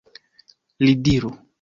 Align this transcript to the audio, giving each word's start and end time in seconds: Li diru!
Li 0.85 0.97
diru! 1.09 1.35